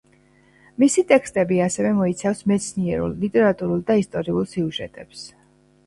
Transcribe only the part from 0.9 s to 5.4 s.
ტექსტები ასევე მოიცავს მეცნიერულ, ლიტერატურულ და ისტორიულ სიუჟეტებს.